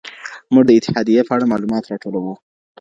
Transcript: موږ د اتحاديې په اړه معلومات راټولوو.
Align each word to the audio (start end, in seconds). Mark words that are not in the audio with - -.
موږ 0.53 0.63
د 0.67 0.71
اتحاديې 0.77 1.21
په 1.27 1.33
اړه 1.35 1.49
معلومات 1.51 1.83
راټولوو. 1.91 2.33